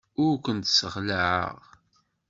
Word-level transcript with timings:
Ur 0.23 0.33
kent-ssexlaɛeɣ. 0.43 1.59